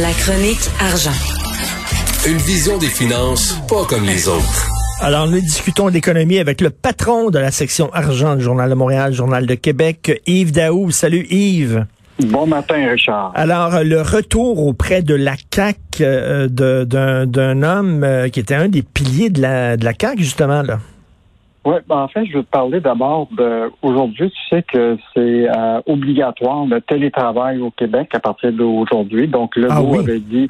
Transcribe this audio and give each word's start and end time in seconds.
La 0.00 0.10
chronique 0.12 0.70
argent. 0.80 1.10
Une 2.26 2.38
vision 2.38 2.78
des 2.78 2.86
finances 2.86 3.60
pas 3.68 3.84
comme 3.84 4.04
les 4.06 4.26
autres. 4.26 4.66
Alors, 5.02 5.28
nous 5.28 5.38
discutons 5.38 5.90
d'économie 5.90 6.38
avec 6.38 6.62
le 6.62 6.70
patron 6.70 7.28
de 7.28 7.38
la 7.38 7.50
section 7.50 7.92
argent 7.92 8.36
du 8.36 8.42
Journal 8.42 8.70
de 8.70 8.74
Montréal, 8.74 9.12
Journal 9.12 9.44
de 9.44 9.54
Québec, 9.54 10.22
Yves 10.26 10.52
Daou. 10.52 10.90
Salut 10.92 11.26
Yves. 11.28 11.84
Bon 12.20 12.46
matin, 12.46 12.88
Richard. 12.90 13.32
Alors, 13.34 13.84
le 13.84 14.00
retour 14.00 14.64
auprès 14.66 15.02
de 15.02 15.14
la 15.14 15.34
CAC 15.50 15.76
euh, 16.00 16.48
d'un 16.48 17.62
homme 17.62 18.02
euh, 18.02 18.28
qui 18.30 18.40
était 18.40 18.54
un 18.54 18.68
des 18.68 18.82
piliers 18.82 19.28
de 19.28 19.42
la, 19.42 19.76
de 19.76 19.84
la 19.84 19.92
CAC, 19.92 20.18
justement, 20.20 20.62
là. 20.62 20.78
Oui, 21.64 21.76
ben 21.86 21.96
en 21.96 22.08
fait, 22.08 22.24
je 22.26 22.38
veux 22.38 22.42
te 22.42 22.50
parler 22.50 22.80
d'abord 22.80 23.28
de 23.30 23.70
aujourd'hui, 23.82 24.30
tu 24.30 24.48
sais 24.48 24.62
que 24.64 24.96
c'est 25.14 25.48
euh, 25.48 25.80
obligatoire 25.86 26.66
le 26.66 26.80
télétravail 26.80 27.60
au 27.60 27.70
Québec 27.70 28.10
à 28.14 28.20
partir 28.20 28.52
d'aujourd'hui. 28.52 29.28
Donc, 29.28 29.54
le 29.54 29.68
Ah 29.70 29.80
oui. 29.80 29.98
avait 29.98 30.18
dit 30.18 30.48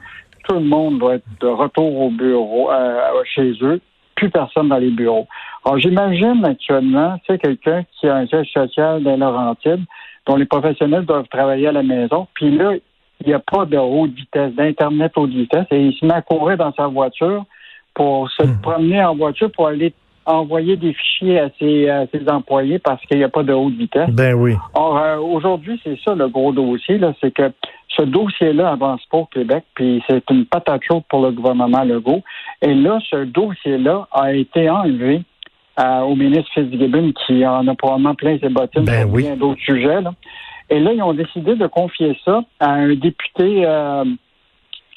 tout 0.48 0.55
le 0.55 0.64
monde 0.64 0.98
doit 0.98 1.17
être 1.17 1.27
de 1.41 1.47
retour 1.47 2.01
au 2.01 2.11
bureau 2.11 2.70
euh, 2.73 3.23
chez 3.25 3.53
eux, 3.61 3.81
plus 4.14 4.31
personne 4.31 4.69
dans 4.69 4.78
les 4.78 4.91
bureaux. 4.91 5.27
Alors, 5.64 5.78
j'imagine 5.78 6.45
actuellement, 6.45 7.20
c'est 7.27 7.39
quelqu'un 7.39 7.84
qui 8.01 8.08
a 8.08 8.17
un 8.17 8.27
siège 8.27 8.51
social 8.51 9.03
dans 9.03 9.17
Laurentides, 9.17 9.84
dont 10.27 10.36
les 10.36 10.47
professionnels 10.47 11.05
doivent 11.05 11.29
travailler 11.29 11.69
à 11.69 11.73
la 11.73 11.83
maison, 11.83 12.27
puis 12.34 12.51
là, 12.56 12.73
il 13.20 13.29
n'y 13.29 13.34
a 13.34 13.39
pas 13.39 13.67
de 13.67 13.77
haute 13.77 14.12
vitesse, 14.14 14.53
d'Internet 14.55 15.12
haute 15.17 15.31
vitesse, 15.31 15.67
et 15.70 15.81
il 15.81 15.95
se 15.95 16.05
met 16.05 16.14
à 16.14 16.23
courir 16.23 16.56
dans 16.56 16.73
sa 16.73 16.86
voiture 16.86 17.45
pour 17.95 18.31
se 18.31 18.42
promener 18.62 19.05
en 19.05 19.14
voiture 19.14 19.51
pour 19.53 19.69
aller 19.69 19.92
envoyer 20.27 20.77
des 20.77 20.92
fichiers 20.92 21.41
à 21.41 21.48
ses, 21.59 21.89
à 21.89 22.06
ses 22.12 22.28
employés 22.28 22.78
parce 22.78 23.01
qu'il 23.06 23.19
n'y 23.19 23.25
a 23.25 23.28
pas 23.28 23.42
de 23.42 23.53
haute 23.53 23.75
vitesse. 23.75 24.11
Ben 24.11 24.34
oui. 24.34 24.55
Or, 24.75 24.98
euh, 24.98 25.19
aujourd'hui, 25.19 25.81
c'est 25.83 25.98
ça 26.05 26.14
le 26.14 26.29
gros 26.29 26.53
dossier, 26.53 26.98
là, 26.98 27.12
c'est 27.20 27.33
que 27.33 27.53
ce 27.89 28.03
dossier-là 28.03 28.70
avance 28.70 29.05
pas 29.11 29.19
au 29.19 29.27
Québec, 29.27 29.64
puis 29.75 30.03
c'est 30.09 30.23
une 30.31 30.47
patate 30.47 30.83
chaude 30.89 31.03
pour 31.09 31.23
le 31.23 31.33
gouvernement 31.33 31.84
Legault. 31.84 32.23
Et 32.62 32.75
là, 32.75 32.98
ce 33.11 33.25
dossier-là 33.25 34.09
a 34.12 34.33
été 34.33 34.70
enlevé 34.70 35.23
euh, 35.79 36.01
au 36.01 36.14
ministre 36.14 36.51
Fitzgibbon, 36.55 37.12
qui 37.27 37.47
en 37.47 37.67
a 37.67 37.75
probablement 37.75 38.14
plein 38.14 38.39
ses 38.39 38.48
bottines 38.48 38.84
Ben 38.84 39.03
sur 39.03 39.12
oui. 39.12 39.23
bien 39.23 39.36
d'autres 39.36 39.61
sujets. 39.61 40.01
Là. 40.01 40.12
Et 40.70 40.81
là, 40.81 40.92
ils 40.92 41.03
ont 41.03 41.12
décidé 41.12 41.55
de 41.55 41.67
confier 41.67 42.17
ça 42.25 42.42
à 42.61 42.73
un 42.73 42.95
député 42.95 43.64
euh, 43.67 44.05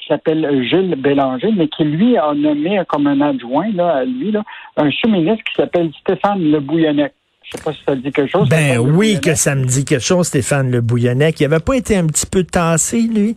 qui 0.06 0.12
s'appelle 0.12 0.62
Gilles 0.62 0.94
Bélanger, 0.96 1.50
mais 1.56 1.66
qui, 1.68 1.84
lui, 1.84 2.16
a 2.16 2.32
nommé 2.32 2.80
comme 2.88 3.08
un 3.08 3.20
adjoint, 3.20 3.70
là, 3.74 3.96
à 3.96 4.04
lui, 4.04 4.30
là, 4.30 4.42
un 4.76 4.90
sous-ministre 4.90 5.42
qui 5.44 5.54
s'appelle 5.56 5.90
Stéphane 6.00 6.40
Le 6.40 6.60
Bouillonnec. 6.60 7.12
Je 7.42 7.56
sais 7.56 7.64
pas 7.64 7.72
si 7.72 7.80
ça 7.86 7.94
dit 7.96 8.10
quelque 8.12 8.30
chose. 8.30 8.48
Ben 8.48 8.78
oui 8.78 9.20
que 9.20 9.34
ça 9.34 9.54
me 9.54 9.64
dit 9.64 9.84
quelque 9.84 10.02
chose, 10.02 10.26
Stéphane 10.26 10.70
Le 10.70 10.80
Bouillonnec. 10.80 11.38
Il 11.40 11.44
avait 11.44 11.60
pas 11.60 11.74
été 11.74 11.96
un 11.96 12.06
petit 12.06 12.26
peu 12.26 12.44
tassé, 12.44 13.02
lui? 13.02 13.36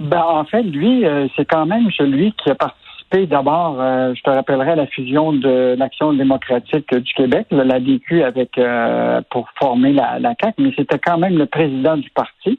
Ben, 0.00 0.22
en 0.22 0.44
fait, 0.44 0.62
lui, 0.62 1.06
euh, 1.06 1.26
c'est 1.36 1.46
quand 1.46 1.66
même 1.66 1.90
celui 1.96 2.32
qui 2.32 2.50
a 2.50 2.54
participé 2.54 3.26
d'abord, 3.26 3.76
euh, 3.80 4.12
je 4.14 4.22
te 4.22 4.30
rappellerai, 4.30 4.72
à 4.72 4.76
la 4.76 4.86
fusion 4.86 5.32
de 5.32 5.74
l'Action 5.78 6.12
démocratique 6.12 6.92
du 6.94 7.12
Québec, 7.14 7.46
là, 7.50 7.64
la 7.64 7.80
DQ 7.80 8.22
avec 8.22 8.58
euh, 8.58 9.20
pour 9.30 9.48
former 9.58 9.92
la, 9.92 10.18
la 10.18 10.34
CAQ, 10.40 10.62
mais 10.62 10.72
c'était 10.76 10.98
quand 10.98 11.16
même 11.16 11.38
le 11.38 11.46
président 11.46 11.96
du 11.96 12.10
parti. 12.10 12.58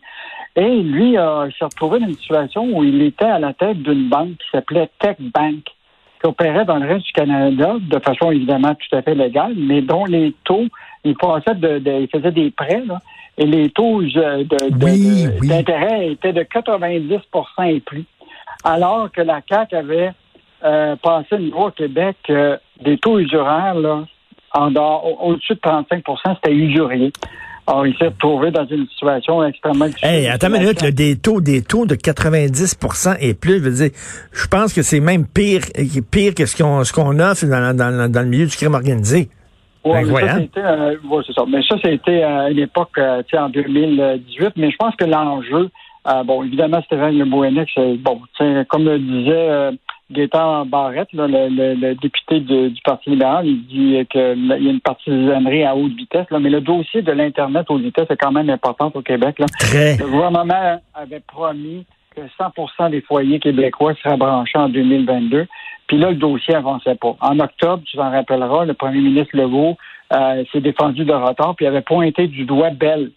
Et 0.59 0.81
lui, 0.81 1.18
euh, 1.18 1.47
il 1.47 1.53
s'est 1.53 1.66
retrouvé 1.66 2.00
dans 2.00 2.07
une 2.07 2.16
situation 2.18 2.63
où 2.75 2.84
il 2.84 3.01
était 3.03 3.25
à 3.25 3.38
la 3.40 3.53
tête 3.53 3.78
d'une 3.84 4.09
banque 4.09 4.38
qui 4.40 4.50
s'appelait 4.51 4.90
Tech 5.00 5.16
Bank, 5.19 5.63
qui 6.19 6.25
opérait 6.28 6.66
dans 6.66 6.78
le 6.78 6.88
reste 6.88 7.06
du 7.06 7.12
Canada 7.13 7.75
de 7.79 8.00
façon 8.00 8.31
évidemment 8.31 8.73
tout 8.73 8.95
à 8.95 9.03
fait 9.03 9.13
légale, 9.13 9.53
mais 9.56 9.81
dont 9.81 10.06
les 10.06 10.34
taux, 10.44 10.66
il 11.03 11.16
passait 11.16 11.53
de, 11.53 11.78
de- 11.78 12.01
il 12.01 12.07
faisait 12.09 12.31
des 12.31 12.50
prêts, 12.50 12.81
là, 12.88 13.00
et 13.38 13.45
les 13.45 13.69
taux 13.69 14.01
euh, 14.01 14.44
de- 14.44 14.44
de- 14.44 14.84
Oui, 14.85 15.25
de- 15.28 15.40
oui. 15.41 15.47
d'intérêt 15.47 16.09
étaient 16.09 16.34
de 16.34 16.41
90% 16.41 17.63
et 17.69 17.79
plus. 17.81 18.06
Alors 18.63 19.12
que 19.12 19.22
la 19.22 19.41
CAQ 19.47 19.75
avait 19.75 20.12
euh, 20.63 20.95
passé 20.95 21.35
une 21.38 21.51
loi 21.51 21.68
au 21.68 21.72
Québec 21.72 22.18
euh, 22.31 22.57
des 22.81 22.97
taux 22.97 23.19
usuraires, 23.19 23.75
là, 23.75 24.06
en 24.56 24.72
dehors, 24.72 25.24
au-dessus 25.24 25.53
de 25.53 25.59
35% 25.59 26.35
c'était 26.35 26.56
usurier. 26.56 27.12
Alors, 27.67 27.85
il 27.85 27.95
s'est 27.97 28.07
retrouvé 28.07 28.50
dans 28.51 28.66
une 28.66 28.88
situation 28.88 29.44
extrêmement 29.44 29.88
difficile. 29.88 30.07
Hey, 30.07 30.28
attends 30.28 30.47
une 30.47 30.61
minute, 30.61 30.81
là, 30.81 30.91
des 30.91 31.17
taux, 31.17 31.41
des 31.41 31.61
taux 31.61 31.85
de 31.85 31.95
90 31.95 32.78
et 33.19 33.33
plus, 33.33 33.59
je 33.59 33.63
veux 33.63 33.72
dire, 33.72 33.89
je 34.31 34.47
pense 34.47 34.73
que 34.73 34.81
c'est 34.81 35.01
même 35.01 35.28
pire, 35.28 35.61
pire 36.09 36.33
que 36.33 36.45
ce 36.45 36.56
qu'on, 36.56 36.85
ce 36.85 36.94
qu'on 36.94 37.19
offre 37.19 37.45
dans, 37.45 37.75
dans, 37.75 38.09
dans 38.09 38.22
le 38.22 38.27
milieu 38.27 38.45
du 38.45 38.56
crime 38.56 38.73
organisé. 38.73 39.29
Ouais, 39.83 40.03
Ben, 40.03 40.27
ça, 40.27 40.38
c'était, 40.39 40.59
euh, 40.61 40.95
ouais, 41.09 41.23
c'est 41.25 41.33
ça. 41.33 41.44
Mais 41.47 41.61
ça, 41.63 41.75
c'était 41.83 42.23
euh, 42.23 42.45
à 42.45 42.50
une 42.50 42.59
époque, 42.59 42.97
euh, 42.97 43.22
tu 43.23 43.35
sais, 43.35 43.41
en 43.41 43.50
2018. 43.50 44.53
Mais 44.57 44.72
je 44.72 44.75
pense 44.77 44.95
que 44.95 45.06
l'enjeu, 45.06 45.69
euh, 46.07 46.23
bon, 46.23 46.44
évidemment, 46.44 46.81
Stéphane 46.83 47.17
Le 47.17 47.25
Bouennec, 47.25 47.69
c'est, 47.73 47.95
bon, 47.97 48.22
comme 48.69 48.85
le 48.85 49.00
disait 49.00 49.31
euh, 49.50 49.72
Gaétan 50.12 50.66
Barrette, 50.66 51.12
là, 51.13 51.28
le, 51.28 51.50
le- 51.50 51.73
le 51.75 51.95
député 51.95 52.40
de- 52.40 52.69
du 52.69 52.81
Parti 52.84 53.09
libéral, 53.09 53.45
il 53.45 53.66
dit 53.68 54.06
qu'il 54.09 54.45
y 54.47 54.68
a 54.68 54.72
une 54.72 54.79
partisanerie 54.79 55.63
à 55.66 55.75
haute 55.75 55.94
vitesse. 55.95 56.25
Là, 56.31 56.40
mais 56.40 56.50
le 56.50 56.62
dossier 56.62 57.01
de 57.01 57.12
l'Internet 57.12 57.66
haute 57.69 57.81
vitesse 57.81 58.07
est 58.09 58.16
quand 58.18 58.31
même 58.31 58.50
important 58.50 58.91
au 58.94 59.01
Québec. 59.01 59.38
Là. 59.40 59.45
Très. 59.59 59.97
Le 59.97 60.06
gouvernement 60.06 60.79
avait 60.94 61.22
promis 61.28 61.85
que 62.16 62.22
100% 62.40 62.90
des 62.90 63.01
foyers 63.01 63.40
québécois 63.40 63.94
seraient 64.01 64.18
branchés 64.18 64.57
en 64.57 64.69
2022. 64.69 65.45
Puis 65.88 65.97
là, 65.97 66.09
le 66.09 66.16
dossier 66.16 66.56
avançait 66.56 66.95
pas. 66.95 67.16
En 67.22 67.39
octobre, 67.39 67.84
tu 67.85 67.97
t'en 67.97 68.09
rappelleras, 68.12 68.66
le 68.66 68.74
premier 68.74 69.00
ministre 69.01 69.35
Legault 69.38 69.78
euh, 70.13 70.44
s'est 70.51 70.62
défendu 70.62 71.03
de 71.06 71.13
retard, 71.13 71.56
puis 71.56 71.66
avait 71.68 71.81
pointé 71.81 72.28
du 72.28 72.45
doigt 72.45 72.69
Bell. 72.72 73.12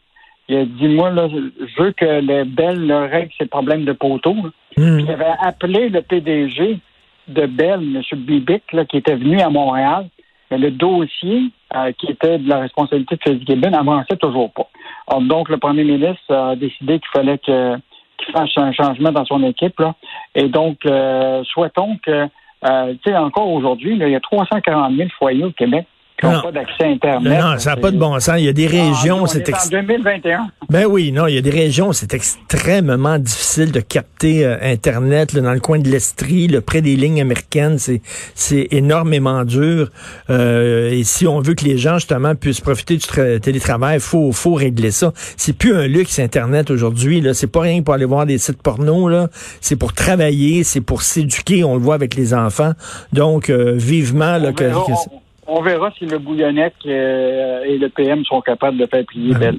Il 0.51 0.57
a 0.57 0.65
dit, 0.65 0.89
moi, 0.89 1.11
là, 1.11 1.29
je 1.29 1.81
veux 1.81 1.93
que 1.93 2.05
le 2.05 2.43
Bell 2.43 2.85
leur 2.85 3.09
règle 3.09 3.31
ses 3.39 3.47
problèmes 3.47 3.85
de 3.85 3.93
poteau. 3.93 4.35
là. 4.35 4.51
Hmm. 4.77 4.99
Il 4.99 5.09
avait 5.09 5.33
appelé 5.41 5.89
le 5.89 6.03
PDG 6.03 6.81
de 7.29 7.47
Bell, 7.47 7.81
M. 7.81 8.03
Bibic, 8.19 8.65
là, 8.73 8.85
qui 8.85 8.97
était 8.97 9.15
venu 9.15 9.41
à 9.41 9.49
Montréal. 9.49 10.09
Mais 10.51 10.59
le 10.59 10.73
dossier 10.73 11.53
euh, 11.77 11.93
qui 11.93 12.07
était 12.07 12.39
de 12.39 12.49
la 12.49 12.59
responsabilité 12.59 13.15
de 13.15 13.21
Fitzgibbon 13.23 13.73
avançait 13.75 14.17
toujours 14.17 14.51
pas. 14.51 14.69
Alors, 15.07 15.23
donc, 15.23 15.49
le 15.51 15.59
premier 15.59 15.85
ministre 15.85 16.35
a 16.35 16.57
décidé 16.57 16.99
qu'il 16.99 17.11
fallait 17.13 17.39
que 17.39 17.77
qu'il 18.19 18.33
fasse 18.33 18.51
un 18.57 18.73
changement 18.73 19.13
dans 19.13 19.25
son 19.25 19.45
équipe. 19.45 19.79
Là. 19.79 19.95
Et 20.35 20.49
donc, 20.49 20.79
euh, 20.85 21.45
souhaitons 21.45 21.97
que, 22.05 22.27
euh, 22.69 22.95
tu 23.05 23.11
sais, 23.11 23.17
encore 23.17 23.49
aujourd'hui, 23.49 23.97
là, 23.97 24.09
il 24.09 24.13
y 24.13 24.17
a 24.17 24.21
340 24.21 24.97
000 24.97 25.09
foyers 25.17 25.45
au 25.45 25.53
Québec 25.53 25.87
qui 26.21 26.27
Non. 26.27 26.33
n'ont 26.33 26.43
pas 26.43 26.53
d'accès 26.53 26.85
à 26.85 26.87
Internet. 26.89 27.41
Non, 27.41 27.59
ça 27.59 27.71
n'a 27.71 27.77
pas 27.77 27.91
de 27.91 27.99
bon 27.99 28.19
sens. 28.21 28.35
Il 28.39 28.45
y 28.45 28.49
a 28.49 28.53
des 28.53 28.67
régions, 28.67 29.19
Ah, 29.21 29.23
on 29.23 29.27
c'est 29.27 29.39
est 29.39 29.49
ex- 29.49 29.67
en 29.67 29.71
2021. 29.71 30.49
Ben 30.69 30.87
oui, 30.87 31.11
non, 31.13 31.27
il 31.27 31.35
y 31.35 31.39
a 31.39 31.41
des 31.41 31.51
régions, 31.51 31.93
c'est 31.93 32.15
extrêmement 32.15 33.19
difficile 33.19 33.73
de 33.73 33.81
capter 33.81 34.45
euh, 34.45 34.57
Internet 34.63 35.33
là, 35.33 35.41
dans 35.41 35.53
le 35.53 35.61
coin 35.61 35.79
de 35.79 35.89
l'Estrie, 35.89 36.47
là, 36.47 36.61
près 36.61 36.81
des 36.83 36.95
lignes 36.97 37.21
américaines, 37.21 37.79
c'est 37.79 38.03
c'est 38.35 38.69
énormément 38.71 39.45
dur. 39.45 39.91
Euh, 40.31 40.91
et 40.91 41.03
si 41.05 41.27
on 41.27 41.41
veut 41.41 41.55
que 41.55 41.65
les 41.65 41.79
gens 41.79 41.95
justement 41.95 42.35
puissent 42.35 42.61
profiter 42.61 42.97
du 42.97 43.05
tra- 43.05 43.41
télétravail, 43.41 43.99
faut 44.01 44.33
faut 44.33 44.55
régler 44.55 44.91
ça. 44.91 45.13
C'est 45.37 45.53
plus 45.57 45.75
un 45.75 45.87
luxe 45.87 46.19
Internet 46.19 46.71
aujourd'hui. 46.71 47.21
Là, 47.21 47.35
c'est 47.35 47.47
pas 47.47 47.61
rien 47.63 47.83
pour 47.83 47.95
aller 47.95 48.05
voir 48.05 48.27
des 48.27 48.39
sites 48.39 48.63
porno. 48.63 49.09
Là, 49.09 49.29
c'est 49.61 49.77
pour 49.77 49.93
travailler, 49.93 50.63
c'est 50.65 50.81
pour 50.81 51.03
s'éduquer. 51.03 51.65
On 51.65 51.75
le 51.75 51.81
voit 51.81 51.95
avec 51.95 52.15
les 52.15 52.35
enfants. 52.35 52.73
Donc 53.13 53.51
euh, 53.51 53.73
vivement 53.77 54.39
là, 54.39 54.53
que, 54.53 54.65
que- 54.65 55.11
on- 55.51 55.63
verra 55.63 55.93
si 55.99 56.07
le 56.07 56.19
Bouillonnec 56.19 56.75
euh, 56.87 57.63
et 57.67 57.79
le 57.79 57.89
PM 57.89 58.25
sont 58.25 58.41
capables 58.41 58.79
de 58.79 58.87
faire 58.87 59.05
plier 59.07 59.35
Bell. 59.35 59.59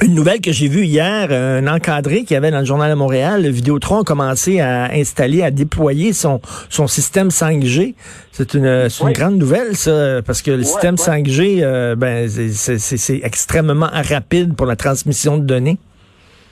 Une 0.00 0.14
nouvelle 0.14 0.40
que 0.40 0.52
j'ai 0.52 0.68
vue 0.68 0.84
hier, 0.86 1.28
euh, 1.30 1.60
un 1.60 1.66
encadré 1.66 2.24
qui 2.24 2.34
avait 2.34 2.50
dans 2.50 2.60
le 2.60 2.64
journal 2.64 2.90
de 2.90 2.94
Montréal, 2.96 3.42
le 3.42 3.50
Vidéotron 3.50 4.00
a 4.00 4.04
commencé 4.04 4.58
à 4.58 4.90
installer, 4.92 5.42
à 5.42 5.50
déployer 5.50 6.12
son, 6.14 6.40
son 6.70 6.86
système 6.86 7.28
5G. 7.28 7.94
C'est 8.32 8.54
une, 8.54 8.88
c'est 8.88 9.02
une 9.02 9.08
Oui. 9.08 9.12
grande 9.12 9.36
nouvelle, 9.36 9.76
ça, 9.76 10.22
parce 10.24 10.40
que 10.40 10.50
le 10.50 10.62
système 10.62 10.94
ouais. 10.94 11.00
5G, 11.04 11.58
euh, 11.62 11.94
ben, 11.94 12.26
c'est- 12.28 12.48
c'est 12.48 12.78
c'est- 12.78 12.96
c'est 12.96 13.20
extrêmement 13.22 13.88
rapide 13.92 14.54
pour 14.56 14.66
la 14.66 14.76
transmission 14.76 15.36
de 15.36 15.44
données. 15.44 15.78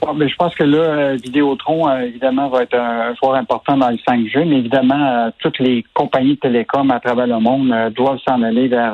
Bon, 0.00 0.14
mais 0.14 0.28
je 0.28 0.36
pense 0.36 0.54
que 0.54 0.64
là, 0.64 0.78
euh, 0.78 1.16
Vidéotron, 1.22 1.88
euh, 1.88 2.00
évidemment, 2.06 2.48
va 2.48 2.62
être 2.62 2.74
un 2.74 3.14
joueur 3.16 3.34
important 3.34 3.76
dans 3.76 3.90
le 3.90 3.98
5G, 3.98 4.44
mais 4.46 4.58
évidemment, 4.58 5.26
euh, 5.26 5.30
toutes 5.40 5.58
les 5.58 5.84
compagnies 5.92 6.34
de 6.36 6.40
télécom 6.40 6.90
à 6.90 7.00
travers 7.00 7.26
le 7.26 7.38
monde 7.38 7.72
doivent 7.94 8.18
s'en 8.26 8.42
aller 8.42 8.68
vers 8.68 8.92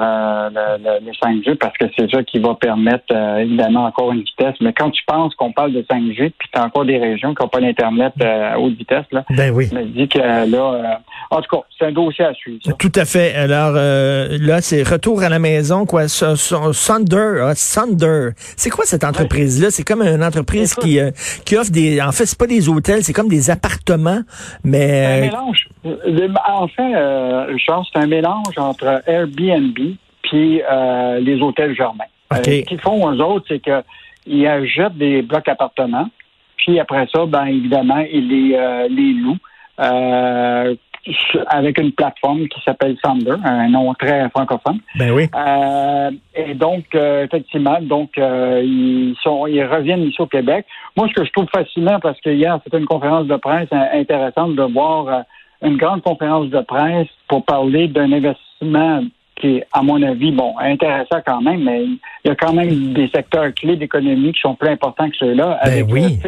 le, 0.52 0.82
le- 0.82 1.06
le 1.06 1.12
5G 1.12 1.54
parce 1.56 1.76
que 1.78 1.84
c'est 1.96 2.10
ça 2.10 2.22
qui 2.24 2.38
va 2.40 2.54
permettre, 2.54 3.14
évidemment, 3.38 3.84
encore 3.84 4.12
une 4.12 4.22
vitesse. 4.22 4.54
Mais 4.60 4.72
quand 4.72 4.90
tu 4.90 5.02
penses 5.06 5.34
qu'on 5.36 5.52
parle 5.52 5.72
de 5.72 5.82
5G, 5.82 6.32
puis 6.36 6.48
tu 6.52 6.58
as 6.60 6.64
encore 6.64 6.84
des 6.84 6.98
régions 6.98 7.34
qui 7.34 7.42
n'ont 7.42 7.48
pas 7.48 7.60
d'Internet 7.60 8.12
à 8.20 8.58
haute 8.58 8.74
vitesse, 8.76 9.04
là, 9.12 9.24
Ben 9.30 9.52
oui. 9.54 9.68
je 9.70 9.76
me 9.76 9.84
dis 9.84 10.08
que 10.08 10.18
là, 10.18 11.00
en 11.30 11.40
tout 11.40 11.56
cas, 11.56 11.62
c'est 11.78 11.86
un 11.86 11.92
dossier 11.92 12.24
à 12.24 12.34
suivre. 12.34 12.58
ça. 12.64 12.72
Tout 12.72 12.92
à 12.96 13.04
fait. 13.04 13.32
Alors 13.34 13.72
là, 13.74 14.60
c'est 14.60 14.82
retour 14.82 15.22
à 15.22 15.28
la 15.28 15.38
maison, 15.38 15.86
quoi. 15.86 16.08
Sunder, 16.08 17.40
ah, 17.42 17.54
Sunder. 17.54 18.30
C'est 18.56 18.70
quoi 18.70 18.84
cette 18.84 19.04
entreprise-là? 19.04 19.70
C'est 19.70 19.84
comme 19.84 20.02
une 20.02 20.24
entreprise 20.24 20.72
Écoute. 20.72 20.84
Qui, 20.96 21.00
euh, 21.00 21.10
qui 21.44 21.56
offre 21.56 21.70
des. 21.70 22.00
En 22.00 22.12
fait, 22.12 22.26
c'est 22.26 22.38
pas 22.38 22.46
des 22.46 22.68
hôtels, 22.68 23.02
c'est 23.02 23.12
comme 23.12 23.28
des 23.28 23.50
appartements, 23.50 24.20
C'est 24.26 24.68
un 24.68 24.70
mais. 24.70 25.20
mélange. 25.22 25.68
Euh, 25.84 26.28
En 26.48 26.68
fait, 26.68 26.94
euh, 26.94 27.46
Richard, 27.46 27.84
c'est 27.92 27.98
un 28.00 28.06
mélange 28.06 28.56
entre 28.56 29.02
Airbnb 29.06 29.78
puis 30.22 30.60
euh, 30.68 31.20
les 31.20 31.40
hôtels 31.40 31.74
Germain. 31.76 32.04
OK. 32.32 32.38
Euh, 32.38 32.42
ce 32.42 32.60
qu'ils 32.62 32.80
font, 32.80 33.08
eux 33.12 33.20
autres, 33.22 33.46
c'est 33.48 33.60
qu'ils 33.60 34.46
achètent 34.46 34.98
des 34.98 35.22
blocs 35.22 35.46
appartements, 35.48 36.08
puis 36.56 36.80
après 36.80 37.06
ça, 37.14 37.24
ben 37.26 37.44
évidemment, 37.46 38.04
ils 38.12 38.26
les, 38.28 38.56
euh, 38.56 38.88
les 38.90 39.12
louent 39.12 39.38
euh, 39.78 40.74
avec 41.48 41.78
une 41.78 41.92
plateforme 41.92 42.48
qui 42.48 42.60
s'appelle 42.62 42.96
Thunder, 43.02 43.36
un 43.44 43.68
nom 43.68 43.94
très 43.94 44.28
francophone. 44.30 44.80
Ben 44.96 45.10
oui. 45.12 45.28
Euh, 45.34 46.10
et 46.34 46.54
donc, 46.54 46.84
euh, 46.94 47.24
effectivement, 47.24 47.78
donc 47.80 48.18
euh, 48.18 48.60
ils 48.64 49.14
sont, 49.22 49.46
ils 49.46 49.64
reviennent 49.64 50.02
ici 50.02 50.20
au 50.20 50.26
Québec. 50.26 50.66
Moi, 50.96 51.08
ce 51.08 51.14
que 51.14 51.24
je 51.24 51.32
trouve 51.32 51.46
fascinant, 51.54 51.98
parce 52.00 52.20
que 52.20 52.30
hier 52.30 52.58
c'était 52.64 52.78
une 52.78 52.86
conférence 52.86 53.26
de 53.26 53.36
presse 53.36 53.68
intéressante 53.92 54.56
de 54.56 54.62
voir 54.62 55.08
euh, 55.08 55.20
une 55.62 55.76
grande 55.76 56.02
conférence 56.02 56.48
de 56.48 56.60
presse 56.60 57.08
pour 57.28 57.44
parler 57.44 57.88
d'un 57.88 58.12
investissement 58.12 59.02
qui 59.36 59.56
est, 59.56 59.66
à 59.72 59.82
mon 59.82 60.02
avis, 60.02 60.32
bon, 60.32 60.54
intéressant 60.58 61.20
quand 61.24 61.42
même, 61.42 61.62
mais 61.62 61.84
il 61.84 61.98
y 62.24 62.30
a 62.30 62.34
quand 62.34 62.54
même 62.54 62.94
des 62.94 63.08
secteurs 63.08 63.52
clés 63.54 63.76
d'économie 63.76 64.32
qui 64.32 64.40
sont 64.40 64.54
plus 64.54 64.70
importants 64.70 65.10
que 65.10 65.16
ceux-là. 65.18 65.60
Ben 65.62 65.72
avec 65.72 65.86
oui. 65.92 66.18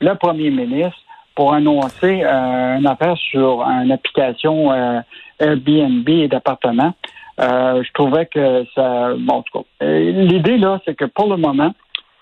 le 0.00 0.14
premier 0.14 0.50
ministre, 0.50 1.00
pour 1.38 1.54
annoncer 1.54 2.24
euh, 2.24 2.78
une 2.78 2.86
affaire 2.88 3.16
sur 3.16 3.62
une 3.62 3.92
application 3.92 4.72
euh, 4.72 5.00
Airbnb 5.38 6.08
et 6.08 6.26
d'appartements. 6.26 6.94
Euh, 7.40 7.80
je 7.84 7.92
trouvais 7.92 8.26
que 8.26 8.64
ça. 8.74 9.14
Bon, 9.16 9.34
en 9.34 9.42
tout 9.42 9.60
cas, 9.60 9.86
l'idée 9.86 10.58
là, 10.58 10.80
c'est 10.84 10.96
que 10.96 11.04
pour 11.04 11.28
le 11.28 11.36
moment, 11.36 11.72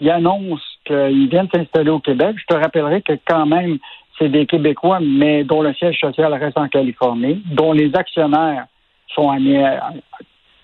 ils 0.03 0.11
annoncent 0.11 0.63
qu'ils 0.85 1.31
viennent 1.31 1.49
s'installer 1.51 1.89
au 1.89 1.99
Québec. 1.99 2.37
Je 2.39 2.45
te 2.45 2.61
rappellerai 2.61 3.01
que 3.01 3.15
quand 3.27 3.47
même, 3.47 3.79
c'est 4.19 4.29
des 4.29 4.45
Québécois, 4.45 4.99
mais 5.01 5.45
dont 5.45 5.63
le 5.63 5.73
siège 5.73 5.99
social 5.99 6.35
reste 6.35 6.59
en 6.59 6.69
Californie, 6.69 7.43
dont 7.47 7.73
les 7.73 7.97
actionnaires 7.97 8.67
sont 9.15 9.31
en- 9.31 9.95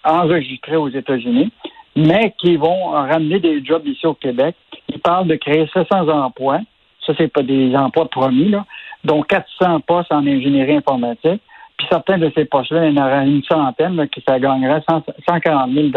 enregistrés 0.04 0.76
aux 0.76 0.90
États-Unis, 0.90 1.50
mais 1.96 2.34
qui 2.36 2.56
vont 2.56 2.90
ramener 2.90 3.40
des 3.40 3.64
jobs 3.64 3.86
ici 3.86 4.06
au 4.06 4.12
Québec. 4.12 4.56
Ils 4.90 5.00
parlent 5.00 5.26
de 5.26 5.36
créer 5.36 5.66
700 5.72 6.06
emplois. 6.08 6.60
Ça, 7.06 7.12
c'est 7.18 7.32
pas 7.32 7.42
des 7.42 7.74
emplois 7.74 8.08
promis, 8.08 8.48
là. 8.48 8.64
Donc, 9.04 9.26
400 9.28 9.80
postes 9.80 10.12
en 10.12 10.26
ingénierie 10.26 10.76
informatique. 10.76 11.42
Puis 11.76 11.86
certains 11.90 12.18
de 12.18 12.30
ces 12.36 12.44
postes-là, 12.44 12.86
il 12.86 12.94
y 12.94 13.00
en 13.00 13.04
aurait 13.04 13.26
une 13.26 13.42
centaine 13.42 13.96
là, 13.96 14.06
qui 14.06 14.22
ça 14.26 14.38
gagnerait 14.38 14.82
100 14.88 15.02
140 15.28 15.72
000 15.72 15.88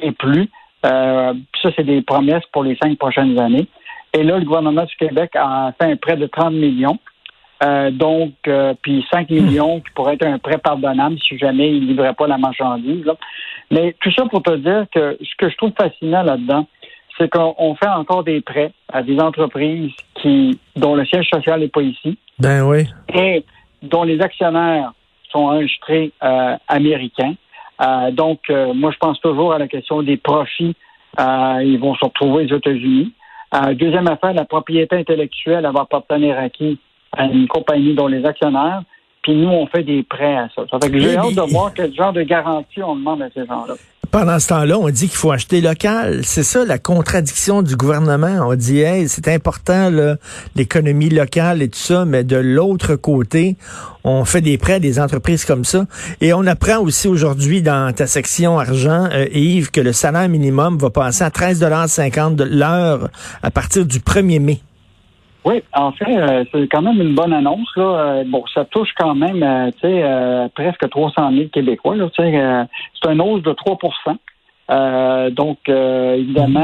et 0.00 0.12
plus. 0.12 0.48
Euh, 0.86 1.32
puis 1.32 1.62
ça, 1.62 1.70
c'est 1.76 1.84
des 1.84 2.02
promesses 2.02 2.44
pour 2.52 2.62
les 2.62 2.76
cinq 2.76 2.96
prochaines 2.98 3.38
années. 3.38 3.66
Et 4.12 4.22
là, 4.22 4.38
le 4.38 4.44
gouvernement 4.44 4.84
du 4.84 4.94
Québec 4.96 5.30
a 5.34 5.72
fait 5.80 5.90
un 5.90 5.96
prêt 5.96 6.16
de 6.16 6.26
30 6.26 6.52
millions. 6.52 6.98
Euh, 7.64 7.90
donc, 7.90 8.32
euh, 8.48 8.74
puis 8.82 9.06
5 9.12 9.30
millions 9.30 9.80
qui 9.80 9.90
pourrait 9.94 10.14
être 10.14 10.26
un 10.26 10.38
prêt 10.38 10.58
pardonnable 10.58 11.16
si 11.20 11.38
jamais 11.38 11.70
il 11.70 11.82
ne 11.82 11.88
livrait 11.88 12.14
pas 12.14 12.26
la 12.26 12.36
marchandise. 12.36 13.04
là. 13.04 13.14
Mais 13.70 13.94
tout 14.00 14.10
ça 14.12 14.24
pour 14.26 14.42
te 14.42 14.56
dire 14.56 14.86
que 14.92 15.16
ce 15.20 15.36
que 15.38 15.48
je 15.48 15.56
trouve 15.56 15.72
fascinant 15.78 16.22
là-dedans, 16.22 16.66
c'est 17.22 17.30
qu'on 17.30 17.54
on 17.58 17.74
fait 17.76 17.88
encore 17.88 18.24
des 18.24 18.40
prêts 18.40 18.72
à 18.92 19.02
des 19.02 19.18
entreprises 19.18 19.92
qui 20.20 20.58
dont 20.76 20.94
le 20.94 21.04
siège 21.04 21.28
social 21.32 21.60
n'est 21.60 21.68
pas 21.68 21.82
ici 21.82 22.18
Ben 22.38 22.62
oui. 22.62 22.88
et 23.14 23.44
dont 23.82 24.02
les 24.02 24.20
actionnaires 24.20 24.92
sont 25.30 25.40
enregistrés 25.40 26.12
euh, 26.22 26.56
américains. 26.68 27.34
Euh, 27.80 28.10
donc, 28.10 28.40
euh, 28.50 28.74
moi, 28.74 28.90
je 28.92 28.98
pense 28.98 29.20
toujours 29.20 29.52
à 29.52 29.58
la 29.58 29.68
question 29.68 30.02
des 30.02 30.16
profits. 30.16 30.74
Ils 31.18 31.78
vont 31.78 31.94
se 31.94 32.04
retrouver 32.04 32.44
aux 32.44 32.56
États-Unis. 32.56 33.12
Deuxième 33.74 34.08
affaire, 34.08 34.32
la 34.32 34.46
propriété 34.46 34.96
intellectuelle 34.96 35.64
elle 35.66 35.72
va 35.72 35.80
appartenir 35.82 36.38
à 36.38 36.48
qui? 36.48 36.78
À 37.14 37.26
une 37.26 37.46
compagnie 37.48 37.94
dont 37.94 38.06
les 38.06 38.24
actionnaires. 38.24 38.82
Puis 39.22 39.34
nous, 39.34 39.48
on 39.48 39.66
fait 39.68 39.84
des 39.84 40.02
prêts 40.02 40.36
à 40.36 40.48
ça. 40.54 40.62
Ça 40.70 40.78
fait 40.82 40.90
que 40.90 40.98
j'ai 40.98 41.16
hâte 41.16 41.34
de 41.34 41.52
voir 41.52 41.72
quel 41.72 41.94
genre 41.94 42.12
de 42.12 42.22
garantie 42.22 42.82
on 42.82 42.96
demande 42.96 43.22
à 43.22 43.28
ces 43.32 43.46
gens-là. 43.46 43.74
Pendant 44.10 44.38
ce 44.38 44.48
temps-là, 44.48 44.78
on 44.78 44.90
dit 44.90 45.08
qu'il 45.08 45.16
faut 45.16 45.30
acheter 45.30 45.62
local. 45.62 46.20
C'est 46.24 46.42
ça 46.42 46.66
la 46.66 46.78
contradiction 46.78 47.62
du 47.62 47.76
gouvernement. 47.76 48.46
On 48.46 48.54
dit, 48.56 48.80
hey, 48.80 49.08
c'est 49.08 49.26
important 49.28 49.90
l'économie 50.54 51.08
locale 51.08 51.62
et 51.62 51.68
tout 51.68 51.78
ça, 51.78 52.04
mais 52.04 52.22
de 52.22 52.36
l'autre 52.36 52.96
côté, 52.96 53.56
on 54.04 54.26
fait 54.26 54.42
des 54.42 54.58
prêts 54.58 54.74
à 54.74 54.80
des 54.80 55.00
entreprises 55.00 55.46
comme 55.46 55.64
ça. 55.64 55.86
Et 56.20 56.34
on 56.34 56.46
apprend 56.46 56.80
aussi 56.80 57.08
aujourd'hui 57.08 57.62
dans 57.62 57.94
ta 57.94 58.06
section 58.06 58.58
argent, 58.58 59.08
euh, 59.12 59.26
Yves, 59.32 59.70
que 59.70 59.80
le 59.80 59.94
salaire 59.94 60.28
minimum 60.28 60.76
va 60.76 60.90
passer 60.90 61.24
à 61.24 61.30
13,50 61.30 62.34
de 62.34 62.44
l'heure 62.44 63.08
à 63.42 63.50
partir 63.50 63.86
du 63.86 64.00
1er 64.00 64.40
mai. 64.40 64.60
Oui, 65.44 65.62
en 65.74 65.90
fait, 65.92 66.16
euh, 66.16 66.44
c'est 66.52 66.68
quand 66.68 66.82
même 66.82 67.00
une 67.00 67.14
bonne 67.14 67.32
annonce. 67.32 67.68
Là. 67.76 67.82
Euh, 67.84 68.24
bon, 68.26 68.44
ça 68.54 68.64
touche 68.64 68.90
quand 68.96 69.14
même, 69.14 69.42
euh, 69.42 69.70
tu 69.72 69.80
sais, 69.80 70.02
euh, 70.04 70.48
presque 70.54 70.88
300 70.88 71.32
000 71.32 71.48
Québécois. 71.52 71.96
Là, 71.96 72.06
euh, 72.20 72.64
c'est 73.02 73.12
une 73.12 73.20
hausse 73.20 73.42
de 73.42 73.52
3% 73.52 74.16
euh, 74.70 75.28
donc, 75.30 75.58
euh, 75.68 76.14
évidemment, 76.14 76.60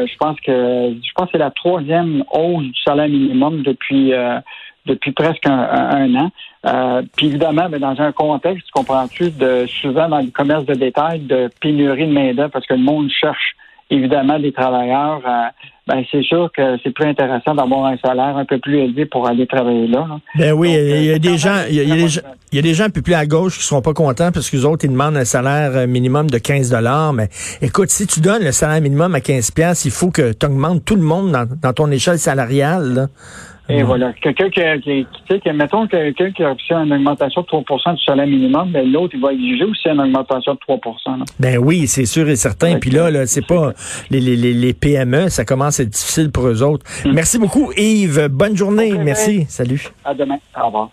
euh, 0.00 0.06
je 0.06 0.16
pense 0.18 0.38
que 0.40 0.92
je 1.02 1.10
pense 1.14 1.26
que 1.26 1.32
c'est 1.32 1.38
la 1.38 1.52
troisième 1.52 2.24
hausse 2.32 2.64
du 2.64 2.74
salaire 2.84 3.08
minimum 3.08 3.62
depuis 3.62 4.12
euh, 4.12 4.40
depuis 4.86 5.12
presque 5.12 5.46
un, 5.46 5.52
un- 5.58 5.90
un 6.02 6.14
an. 6.16 6.30
Euh, 6.66 7.02
puis 7.16 7.26
évidemment, 7.28 7.68
ben, 7.70 7.78
dans 7.80 7.98
un 8.02 8.10
contexte, 8.12 8.66
tu 8.66 8.72
comprends-tu, 8.72 9.30
de 9.30 9.64
souvent 9.66 10.08
dans 10.08 10.18
le 10.18 10.30
commerce 10.30 10.66
de 10.66 10.74
détail, 10.74 11.20
de 11.20 11.48
pénurie 11.60 12.08
de 12.08 12.12
main-d'œuvre, 12.12 12.50
parce 12.50 12.66
que 12.66 12.74
le 12.74 12.82
monde 12.82 13.08
cherche 13.08 13.54
évidemment 13.88 14.38
des 14.38 14.52
travailleurs. 14.52 15.20
euh, 15.26 15.48
ben 15.88 16.04
c'est 16.10 16.22
sûr 16.22 16.50
que 16.54 16.76
c'est 16.82 16.90
plus 16.90 17.06
intéressant 17.06 17.54
d'avoir 17.54 17.86
un 17.86 17.96
salaire 17.96 18.36
un 18.36 18.44
peu 18.44 18.58
plus 18.58 18.78
élevé 18.78 19.06
pour 19.06 19.26
aller 19.26 19.46
travailler 19.46 19.86
là. 19.86 20.06
là. 20.06 20.18
Ben 20.36 20.52
oui, 20.52 20.68
Donc, 20.68 20.80
il 20.82 21.04
y 21.04 21.10
a 21.10 21.14
euh, 21.14 21.18
des 21.18 21.38
gens, 21.38 21.62
il 21.68 21.76
y 21.76 21.80
a, 21.80 21.82
une 21.84 22.02
des 22.02 22.08
gens, 22.08 22.20
il 22.52 22.56
y 22.56 22.58
a 22.58 22.62
des 22.62 22.74
gens 22.74 22.84
un 22.84 22.90
peu 22.90 23.00
plus 23.00 23.14
à 23.14 23.24
gauche 23.24 23.56
qui 23.56 23.64
seront 23.64 23.80
pas 23.80 23.94
contents 23.94 24.30
parce 24.30 24.50
que 24.50 24.56
les 24.56 24.66
autres 24.66 24.84
ils 24.84 24.90
demandent 24.90 25.16
un 25.16 25.24
salaire 25.24 25.70
euh, 25.74 25.86
minimum 25.86 26.28
de 26.28 26.36
15 26.36 26.70
dollars. 26.70 27.14
Mais 27.14 27.30
écoute, 27.62 27.88
si 27.88 28.06
tu 28.06 28.20
donnes 28.20 28.44
le 28.44 28.52
salaire 28.52 28.82
minimum 28.82 29.14
à 29.14 29.22
15 29.22 29.50
pièces, 29.52 29.86
il 29.86 29.90
faut 29.90 30.10
que 30.10 30.32
tu 30.32 30.44
augmentes 30.44 30.84
tout 30.84 30.96
le 30.96 31.02
monde 31.02 31.32
dans, 31.32 31.48
dans 31.62 31.72
ton 31.72 31.90
échelle 31.90 32.18
salariale. 32.18 32.94
là. 32.94 33.06
Et 33.70 33.82
Mm. 33.82 33.86
voilà. 33.86 34.12
Quelqu'un 34.14 34.48
qui, 34.48 34.60
a- 34.62 34.78
qui, 34.78 35.04
qui, 35.12 35.22
tu 35.28 35.34
sais, 35.34 35.40
que, 35.40 35.50
mettons 35.50 35.86
que 35.86 35.90
quelqu'un 35.92 36.30
qui 36.30 36.42
a 36.42 36.52
reçu 36.54 36.72
une 36.72 36.92
augmentation 36.92 37.42
de 37.42 37.46
3% 37.46 37.94
du 37.94 38.02
salaire 38.02 38.26
minimum, 38.26 38.70
ben, 38.70 38.90
l'autre, 38.90 39.14
il 39.14 39.20
va 39.20 39.32
exiger 39.32 39.64
aussi 39.64 39.88
une 39.88 40.00
augmentation 40.00 40.54
de 40.54 40.58
3 40.58 40.78
là. 41.18 41.24
Ben 41.38 41.58
oui, 41.58 41.86
c'est 41.86 42.06
sûr 42.06 42.28
et 42.28 42.36
certain. 42.36 42.72
Ouais, 42.74 42.78
Puis 42.78 42.90
là, 42.90 43.10
là, 43.10 43.26
c'est 43.26 43.46
pas 43.46 43.72
les, 44.10 44.20
les, 44.20 44.36
les, 44.36 44.54
les 44.54 44.72
PME, 44.72 45.28
ça 45.28 45.44
commence 45.44 45.80
à 45.80 45.82
être 45.82 45.90
difficile 45.90 46.30
pour 46.30 46.46
eux 46.46 46.62
autres. 46.62 46.86
Merci 47.04 47.38
beaucoup, 47.38 47.70
Yves. 47.76 48.28
Bonne 48.30 48.56
journée. 48.56 48.92
Merci. 48.92 49.44
Salut. 49.48 49.88
À 50.04 50.14
demain. 50.14 50.38
Au 50.60 50.66
revoir. 50.66 50.90